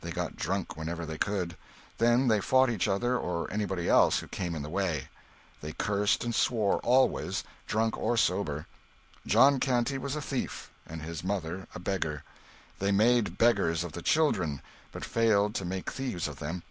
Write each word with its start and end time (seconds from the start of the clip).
They 0.00 0.10
got 0.10 0.34
drunk 0.34 0.76
whenever 0.76 1.06
they 1.06 1.18
could; 1.18 1.56
then 1.98 2.26
they 2.26 2.40
fought 2.40 2.68
each 2.68 2.88
other 2.88 3.16
or 3.16 3.48
anybody 3.52 3.88
else 3.88 4.18
who 4.18 4.26
came 4.26 4.56
in 4.56 4.62
the 4.64 4.68
way; 4.68 5.08
they 5.60 5.70
cursed 5.72 6.24
and 6.24 6.34
swore 6.34 6.78
always, 6.78 7.44
drunk 7.68 7.96
or 7.96 8.16
sober; 8.16 8.66
John 9.24 9.60
Canty 9.60 9.96
was 9.96 10.16
a 10.16 10.20
thief, 10.20 10.72
and 10.84 11.02
his 11.02 11.22
mother 11.22 11.68
a 11.76 11.78
beggar. 11.78 12.24
They 12.80 12.90
made 12.90 13.38
beggars 13.38 13.84
of 13.84 13.92
the 13.92 14.02
children, 14.02 14.62
but 14.90 15.04
failed 15.04 15.54
to 15.54 15.64
make 15.64 15.92
thieves 15.92 16.26
of 16.26 16.40
them. 16.40 16.64